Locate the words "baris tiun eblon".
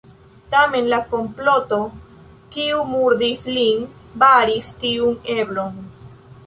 4.25-5.81